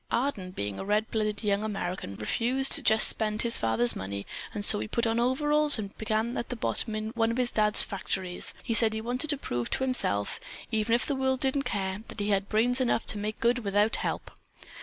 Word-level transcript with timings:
"Arden, 0.09 0.49
being 0.49 0.79
a 0.79 0.83
red 0.83 1.11
blooded 1.11 1.43
young 1.43 1.63
American, 1.63 2.15
refused 2.15 2.71
to 2.71 2.81
just 2.81 3.07
spend 3.07 3.43
his 3.43 3.59
father's 3.59 3.95
money 3.95 4.25
and 4.51 4.65
so 4.65 4.79
he 4.79 4.87
put 4.87 5.05
on 5.05 5.19
overalls 5.19 5.77
and 5.77 5.95
began 5.99 6.35
at 6.39 6.49
the 6.49 6.55
bottom 6.55 6.95
in 6.95 7.09
one 7.09 7.29
of 7.29 7.37
his 7.37 7.51
dad's 7.51 7.83
factories. 7.83 8.55
He 8.65 8.73
said 8.73 8.93
he 8.93 8.99
wanted 9.01 9.29
to 9.29 9.37
prove 9.37 9.69
to 9.69 9.83
himself, 9.83 10.39
even 10.71 10.95
if 10.95 11.05
the 11.05 11.13
world 11.15 11.39
didn't 11.39 11.65
care, 11.69 12.01
that 12.07 12.19
he 12.19 12.29
had 12.29 12.49
brains 12.49 12.81
enough 12.81 13.05
to 13.05 13.19
make 13.19 13.39
good 13.39 13.59
without 13.59 13.97
help. 13.97 14.31